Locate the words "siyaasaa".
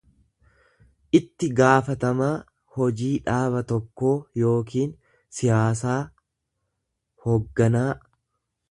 5.41-6.01